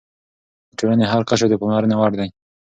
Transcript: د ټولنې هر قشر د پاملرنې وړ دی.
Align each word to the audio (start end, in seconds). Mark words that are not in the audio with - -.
د 0.69 0.71
ټولنې 0.79 1.05
هر 1.11 1.21
قشر 1.29 1.47
د 1.49 1.55
پاملرنې 1.61 1.95
وړ 1.97 2.11
دی. 2.19 2.29